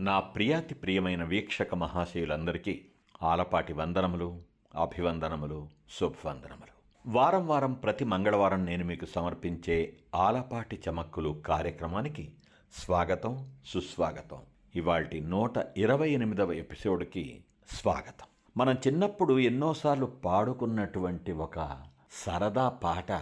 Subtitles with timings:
[0.00, 2.84] నా ప్రియాతి ప్రియమైన వీక్షక మహాశయులందరికీ
[3.22, 4.40] ఆలపాటి వందనములు
[4.74, 5.68] అభివందనములు
[6.00, 6.72] శుభవందనములు.
[7.06, 12.32] వారం వారం ప్రతి మంగళవారం నేను మీకు సమర్పించే ఆలపాటి చమక్కులు కార్యక్రమానికి
[12.72, 14.38] స్వాగతం సుస్వాగతం.
[14.74, 18.26] ఇవాల్టి నూట ఇరవై ఎనిమిదవ ఎపిసోడ్కి స్వాగతం.
[18.56, 21.78] మనం చిన్నప్పుడు ఎన్నోసార్లు పాడుకున్నటువంటి ఒక
[22.26, 23.12] సరదా పాట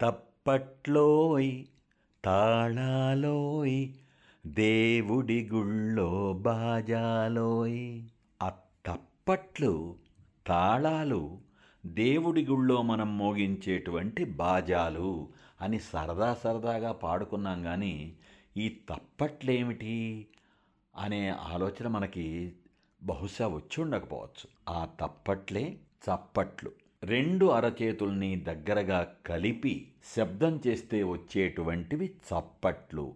[0.00, 1.64] తప్పట్లోయ్
[2.24, 3.88] తాళాలోయ్
[4.46, 8.02] దేవుడి గుళ్ళో బాజాలోయ్.
[8.42, 8.52] ఆ
[8.86, 9.96] తప్పట్లు
[10.46, 11.38] తాళాలు
[11.86, 15.28] దేవుడి గుళ్ళో మనం మోగించేటువంటి బాజాలు
[15.60, 18.12] అని సరదా సరదాగా పాడుకున్నాం కానీ
[18.56, 20.26] ఈ తప్పట్లేమిటి
[20.96, 22.52] అనే ఆలోచన మనకి
[23.02, 24.46] బహుశా వచ్చి ఉండకపోవచ్చు.
[24.68, 26.70] ఆ తప్పట్లే చప్పట్లు.
[27.02, 33.14] రెండు అరచేతుల్ని దగ్గరగా కలిపి శబ్దం చేస్తే వచ్చేటువంటివి చప్పట్లు.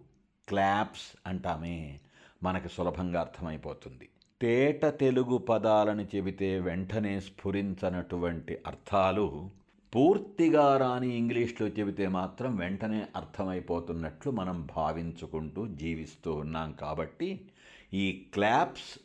[0.49, 1.99] క్లాప్స్ అంటామే
[2.43, 4.09] మనకు సులభంగా అర్థమైపోతుంది.
[4.41, 9.49] తేట తెలుగు పదాలని చెబితే వెంటనే స్ఫురించనటువంటి అర్థాలు
[9.95, 17.45] పూర్తిగా రాని ఇంగ్లీష్లో చెబితే మాత్రం వెంటనే అర్థమైపోతున్నట్లు మనం భావించుకుంటూ జీవిస్తూ ఉన్నాం కాబట్టి
[17.93, 18.99] ఈ క్లాప్స్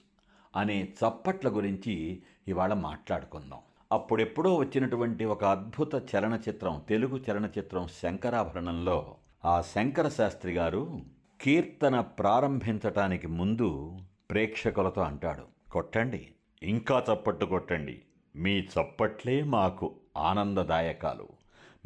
[0.56, 3.58] అనే చప్పట్ల గురించి ఇవాళ మాట్లాడుకుందాం.
[3.92, 11.00] అప్పుడెప్పుడో వచ్చినటువంటి ఒక అద్భుత చలనచిత్రం తెలుగు చలనచిత్రం శంకరాభరణంలో ఆ శంకర శాస్త్రి గారు
[11.40, 13.98] కీర్తన ప్రారంభించటానికి ముందు
[14.30, 16.28] ప్రేక్షకులతో అంటాడు కొట్టండి
[16.62, 18.02] ఇంకా చప్పట్టు కొట్టండి.
[18.36, 21.28] మీ చప్పట్లే మాకు ఆనందదాయకాలు.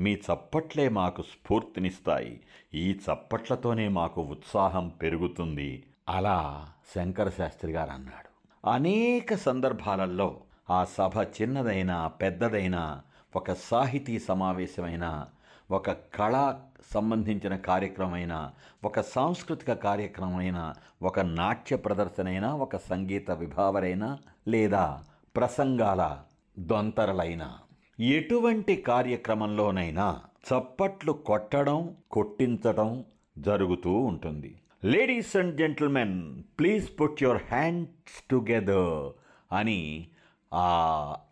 [0.01, 2.41] మీ చప్పట్లే మాకు స్ఫూర్తినిస్తాయి.
[2.75, 5.85] ఈ చప్పట్లతోనే మాకు ఉత్సాహం పెరుగుతుంది.
[6.09, 8.29] అలా శంకర శాస్త్రి గారు అన్నాడు.
[8.71, 13.03] అనేక సందర్భాలలో ఆ సభ చిన్నదైనా పెద్దదైనా
[13.37, 15.27] ఒక సాహితీ సమావేశమైన
[15.71, 16.61] ఒక కళా
[16.95, 18.51] సంబంధించిన కార్యక్రమమైన
[18.85, 24.19] ఒక సాంస్కృతిక కార్యక్రమమైన ఒక నాట్య ప్రదర్శనైనా ఒక సంగీత విభావరైనా
[24.49, 25.05] లేదా
[25.37, 26.19] ప్రసంగాల
[26.59, 27.59] దొంతరలైనా.
[28.01, 33.05] ఎటువంటి కార్యక్రమంలోనైనా చప్పట్లు కొట్టడం కొట్టించడం
[33.39, 34.55] జరుగుతూ ఉంటుంది.
[34.85, 39.13] Ladies and gentlemen please put your hands together
[39.55, 40.09] అని
[40.55, 40.67] ఆ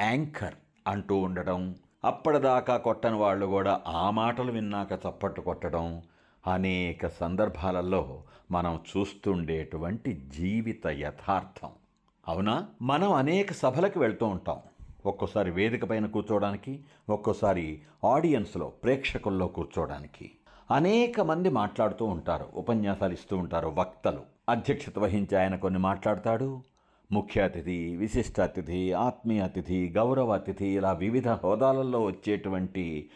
[0.00, 0.54] యాంకర్
[0.86, 6.02] అంటూ ఉండడం అప్పటిదాకా కొట్టని వాళ్ళు కూడా ఆ మాటలు విన్నాక చప్పట్లు కొట్టడం
[6.46, 11.70] అనేక సందర్భాలలో మనం చూస్తుండేటువంటి జీవిత యథార్థం.
[12.28, 12.66] అవునా?
[12.82, 14.58] మనం అనేక సభలకు వెళ్తూ ఉంటాం.
[15.06, 20.30] ఒక్కోసారి వేదిక పైన కూర్చోవడానికి ఒక్కోసారి ఆడియన్స్లో ప్రేక్షకుల్లో కూర్చోవడానికి.
[20.70, 24.20] అనేక మంది మాట్లాడుతూ ఉంటారు ఉపన్యాసాలు ఇస్తూ ఉంటారు వక్తలు.
[24.48, 26.62] అధ్యక్షత వహించి ఆయన కొన్ని మాట్లాడతాడు.
[27.12, 33.10] ముఖ్య అతిథి విశిష్ట అతిథి ఆత్మీయ అతిథి గౌరవ అతిథి ఇలా వివిధ హోదాలలో వచ్చేటువంటి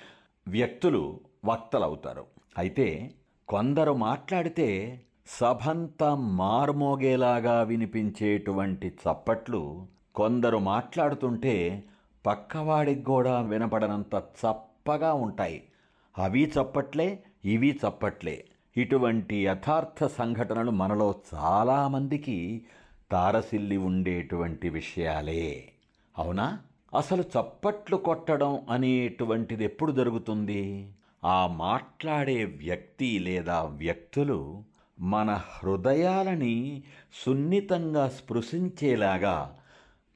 [0.49, 2.25] వ్యక్తులు వక్తలవుతారు.
[2.59, 3.11] అయితే
[3.49, 11.85] కొందరు మాట్లాడితే సభంతా మార్మోగేలాగా వినిపించేటువంటి చప్పట్లు కొందరు మాట్లాడుతుంటే
[12.27, 15.63] పక్కవాడికి కూడా వినపడనంత చప్పగా ఉంటాయి.
[16.19, 18.45] అవి చప్పట్లే ఇవి చప్పట్లే.
[18.77, 22.63] ఇటువంటి యథార్థ సంఘటనలు మనలో చాలామందికి
[23.11, 25.73] తారసిల్లి ఉండేటువంటి విషయాలే.
[26.19, 26.59] అవునా?
[26.95, 30.93] అసలు చప్పట్లు కొట్టడం అనేటువంటిది ఎప్పుడు జరుగుతుంది?
[31.25, 34.63] ఆ మాట్లాడే వ్యక్తి లేదా వ్యక్తులు
[35.01, 36.83] మన హృదయాలని
[37.25, 39.59] సున్నితంగా స్పృశించేలాగా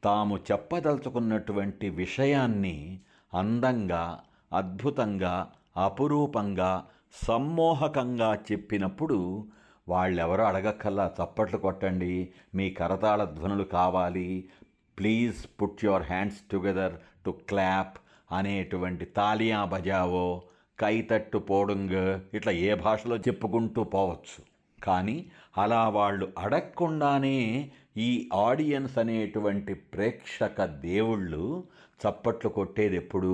[0.04, 3.00] తాము చెప్పదలుచుకున్నటువంటి విషయాన్ని
[3.34, 4.20] అందంగా
[4.52, 6.86] అద్భుతంగా అపురూపంగా
[7.26, 9.44] సమ్మోహకంగా చెప్పినప్పుడు
[9.90, 12.14] వాళ్ళెవరో అడగక్కల్లా చప్పట్లు కొట్టండి.
[12.54, 14.28] మీ కరతాళ ధ్వనులు కావాలి.
[14.98, 16.94] Please put your hands together
[17.26, 17.96] to clap
[18.32, 20.26] అనేటువంటి తాలియా బజావో
[20.80, 22.00] కైతట్టు పోడుంగ్
[22.34, 24.38] ఇట్లా ఏ భాషలో చెప్పుకుంటూ పోవచ్చు.
[24.84, 25.16] కానీ
[25.58, 27.38] అలా వాళ్ళు అడగకుండానే
[27.96, 31.44] ఈ ఆడియన్స్ అనేటువంటి ప్రేక్షక దేవుళ్ళు
[32.02, 33.32] చప్పట్లు కొట్టేది ఎప్పుడు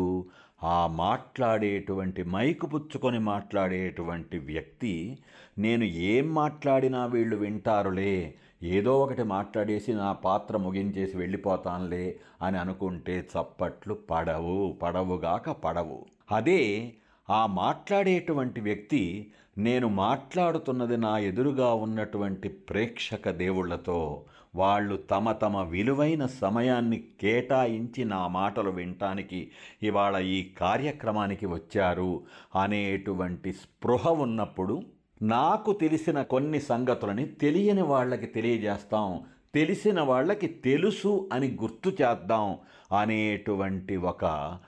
[0.63, 5.19] ఆ మాట్లాడేటువంటి మైకు పుచ్చుకొని మాట్లాడేటువంటి వ్యక్తి
[5.59, 13.95] నేను ఏం మాట్లాడినా వీళ్ళు వింటారులే ఏదో ఒకటి మాట్లాడేసి నా పాత్ర ముగించేసి వెళ్ళిపోతానులే అని అనుకుంటే చప్పట్లు
[13.95, 16.07] పడవు పడవుగాక పడవు.
[16.33, 16.93] అదే
[17.31, 24.25] ఆ మాట్లాడేటువంటి వ్యక్తి నేను మాట్లాడుతున్నది నా ఎదురుగా ఉన్నటువంటి ప్రేక్షక దేవుళ్ళతో
[24.57, 29.51] వాళ్ళు తమ తమ విలువైన సమయాన్ని కేటాయించి నా మాటలు వినటానికి
[29.83, 32.23] ఇవాళ ఈ కార్యక్రమానికి వచ్చారు.
[32.57, 34.83] అనేటువంటి స్పృహ ఉన్నప్పుడు
[35.23, 39.21] నాకు తెలిసిన కొన్ని సంగతులని తెలియని వాళ్ళకి తెలియజేస్తాం.
[39.55, 42.57] తెలిసిన వాళ్ళకి తెలుసు అని గుర్తు చేద్దాం
[42.99, 44.59] అనేటువంటి ఒక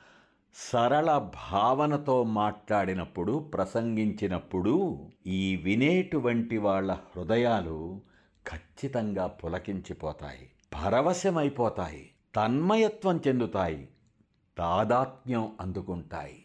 [0.75, 4.75] సరళ భావనతో మాట్లాడినప్పుడు ప్రసంగించినప్పుడు
[5.27, 8.01] ఈ వినేటువంటి వాళ్ళ హృదయాలు
[8.47, 13.89] ఖచ్చితంగా పులకించిపోతాయి పరవశమైపోతాయి తన్మయత్వం చెందుతాయి
[14.59, 16.45] తాదాత్మ్యం అందుకుంటాయి.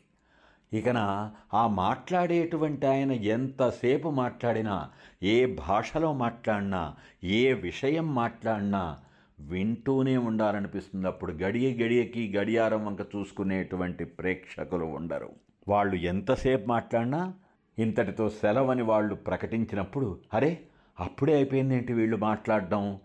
[0.73, 4.89] ఇకన ఆ మాట్లాడేటువంటి ఆయన ఎంతసేపు మాట్లాడినా
[5.23, 8.99] ఏ భాషలో మాట్లాడినా ఏ విషయం మాట్లాడినా
[9.39, 15.29] వింటూనే ఉండాలనిపిస్తుంది అప్పుడు గడియ గడియకి గడియారం వంక చూసుకునేటువంటి ప్రేక్షకులు ఉండరు.
[15.67, 17.33] వాళ్ళు ఎంతసేపు మాట్లాడినా
[17.79, 20.63] ఇంతటితో సెలవని వాళ్ళు ప్రకటించినప్పుడు అరే
[20.99, 22.99] అప్పుడే అయిపోయిందేంటి వీళ్ళు మాట్లాడడం?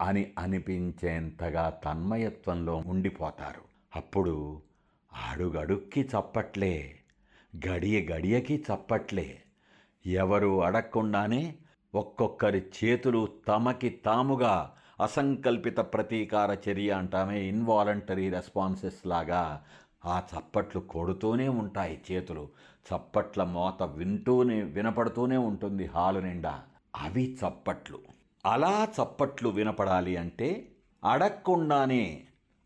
[0.00, 3.60] అని అనిపించేంతగా తన్మయత్వంలో ఉండిపోతారు.
[3.96, 4.62] అప్పుడు
[5.30, 6.98] అడుగడుక్కి చప్పట్లే
[7.68, 9.42] గడియ గడియకి చప్పట్లే.
[10.06, 11.54] ఎవరు అడగకుండానే
[11.94, 19.64] ఒక్కొక్కరి చేతులు తమకి తాముగా అసంకల్పిత ప్రతీకార చర్య అంటామే ఇన్వాలంటరీ రెస్పాన్సెస్ లాగా
[20.04, 22.48] ఆ చప్పట్లు కొడుతూనే ఉంటాయి చేతులు.
[22.94, 26.62] చప్పట్ల మోత వింటూనే వినపడుతూనే ఉంటుంది హాలు నిండా.
[27.04, 27.98] అవి చప్పట్లు.
[28.46, 30.68] అలా చప్పట్లు వినపడాలి అంటే
[31.04, 32.24] అడగకుండానే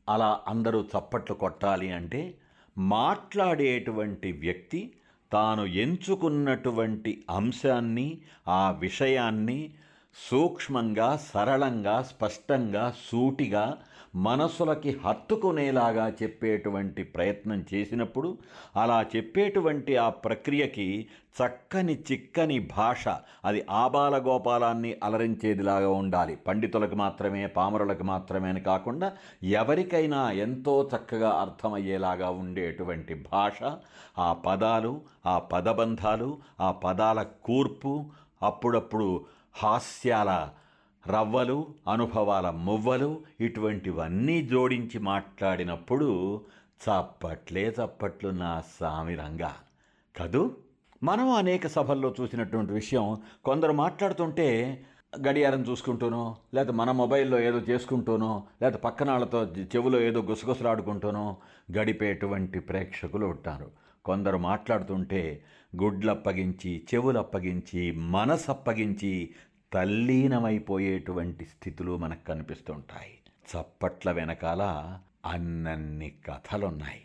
[0.08, 2.34] అలా అందరూ చప్పట్లు కొట్టాలి అంటే
[2.78, 4.94] మాట్లాడేటువంటి వ్యక్తి
[5.32, 9.74] తాను ఎంచుకున్నటువంటి అంశాన్ని ఆ విషయాన్ని
[10.14, 13.76] సూక్ష్మంగా సరళంగా స్పష్టంగా సూటిగా
[14.16, 18.38] మనసులకి హత్తుకునేలాగా చెప్పేటువంటి ప్రయత్నం చేసినప్పుడు
[18.76, 21.08] అలా చెప్పేటువంటి ఆ ప్రక్రియకి
[21.42, 23.04] చక్కని చిక్కని భాష
[23.44, 26.36] అది ఆబాల గోపాలాన్ని అలరించేదిలాగా ఉండాలి.
[26.36, 29.12] పండితులకు మాత్రమే పామరులకు మాత్రమే కాకుండా
[29.42, 33.58] ఎవరికైనా ఎంతో చక్కగా అర్థమయ్యేలాగా ఉండేటువంటి భాష
[34.18, 38.04] ఆ పదాలు ఆ పదబంధాలు ఆ పదాల కూర్పు
[38.42, 40.50] అప్పుడప్పుడు హాస్యాల
[41.06, 46.40] రవ్వలు అనుభవాల మువ్వలు ఇటువంటివన్నీ జోడించి మాట్లాడినప్పుడు
[46.80, 49.54] చప్పట్లే చప్పట్లు నా సామి రంగా.
[50.16, 50.56] కదూ?
[51.02, 54.82] మనం అనేక సభల్లో చూసినటువంటి విషయం కొందరు మాట్లాడుతుంటే
[55.28, 61.36] గడియారం చూసుకుంటూనో లేదా మన మొబైల్లో ఏదో చేసుకుంటూనో లేదా పక్కనాళ్ళతో చెవులో ఏదో గుసగుసలాడుకుంటూనో
[61.78, 63.70] గడిపేటువంటి ప్రేక్షకులు ఉంటారు.
[64.04, 65.44] కొందరు మాట్లాడుతుంటే
[65.82, 69.30] గుడ్లప్పగించి చెవులప్పగించి మనసప్పగించి
[69.72, 73.10] తల్లీనమైపోయేటువంటి స్థితులు మనకు కనిపిస్తుంటాయి.
[73.52, 74.62] చప్పట్ల వెనకాల
[75.26, 77.02] అన్నన్ని కథలున్నాయి.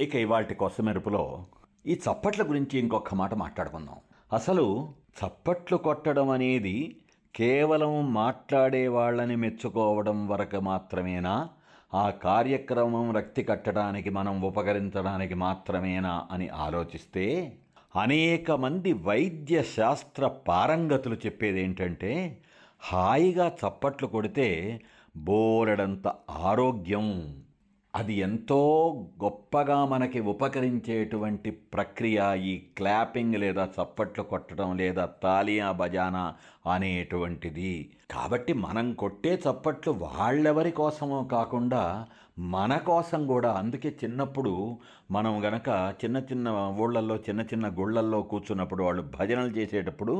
[0.00, 1.46] ఇక ఇవాటి కొసమెరుపులో
[1.86, 3.96] ఈ చప్పట్ల గురించి ఇంకొక మాట మాట్లాడుకుందాం.
[4.32, 4.92] అసలు
[5.24, 6.96] చప్పట్లు కొట్టడం అనేది
[7.36, 11.48] కేవలం మాట్లాడే వాళ్ళని మెచ్చుకోవడం వరకు మాత్రమేనా?
[11.94, 17.56] ఆ కార్యక్రమం రక్తి కట్టడానికి మనం ఉపకరించడానికి మాత్రమేనా అని ఆలోచిస్తే
[17.96, 22.42] అనేక మంది వైద్య శాస్త్ర పారంగతులు చెప్పేది ఏంటంటే
[22.80, 24.80] హాయిగా చప్పట్లు కొడితే
[25.16, 27.36] బోలెడంత ఆరోగ్యం.
[27.96, 28.58] అది ఎంతో
[29.24, 32.18] గొప్పగా మనకి ఉపకరించేటువంటి ప్రక్రియ
[32.50, 36.24] ఈ క్లాపింగ్ లేదా చప్పట్లు కొట్టడం లేదా తాలియా బజానా
[36.72, 37.72] అనేటువంటిది.
[38.10, 41.82] కాబట్టి మనం కొట్టే చప్పట్లు వాళ్ళెవరి కోసమో కాకుండా
[42.38, 43.52] మన కోసం కూడా.
[43.52, 44.52] అందుకే చిన్నప్పుడు
[45.10, 45.68] మనం గనక
[46.04, 46.48] చిన్న చిన్న
[46.80, 50.16] ఊళ్ళల్లో చిన్న చిన్న గుళ్ళల్లో కూర్చున్నప్పుడు వాళ్ళు భజనలు చేసేటప్పుడు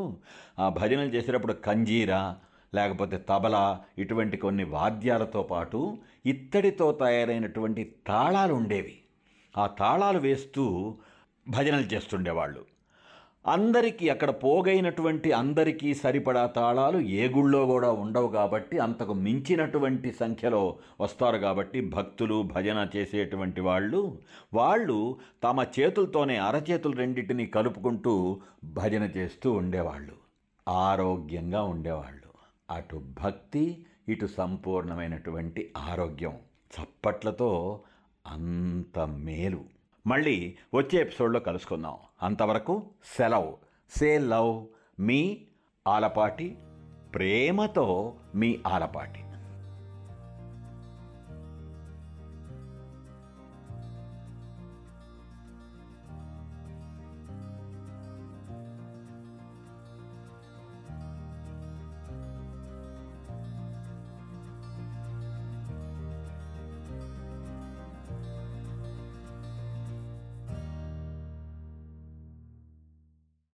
[0.59, 2.23] ఆ భజనలు చేసేటప్పుడు కంజీరా
[2.77, 3.65] లేకపోతే తబలా
[3.99, 5.81] ఇటువంటి కొన్ని వాద్యాలతో పాటు
[6.27, 8.97] ఇత్తడితో తయారైనటువంటి తాళాలు ఉండేవి.
[9.55, 10.65] ఆ తాళాలు వేస్తూ
[11.47, 12.63] భజనలు చేస్తుండేవాళ్ళు.
[13.47, 20.63] అందరికీ అక్కడ పోగైనటువంటి అందరికీ సరిపడా తాళాలు ఏ గుళ్ళో కూడా ఉండవు కాబట్టి అంతకు మించినటువంటి సంఖ్యలో
[21.01, 24.01] వస్తారు కాబట్టి భక్తులు భజన చేసేటువంటి వాళ్ళు
[24.55, 24.99] వాళ్ళు
[25.43, 30.17] తమ చేతులతోనే అరచేతులు రెండింటిని కలుపుకుంటూ భజన చేస్తూ ఉండేవాళ్ళు.
[30.69, 32.26] ఆరోగ్యంగా ఉండేవాళ్ళు.
[32.71, 36.39] అటు భక్తి ఇటు సంపూర్ణమైనటువంటి ఆరోగ్యం.
[36.77, 37.81] చప్పట్లతో
[38.27, 39.65] అంత మేలు.
[40.07, 41.95] మళ్ళీ వచ్చే ఎపిసోడ్లో కలుసుకుందాం.
[42.23, 43.57] అంతవరకు సెలవు.
[43.91, 44.67] సే లవ్
[45.01, 45.43] మీ
[45.87, 46.59] ఆలపాటి
[47.15, 49.26] ప్రేమతో మీ ఆలపాటి.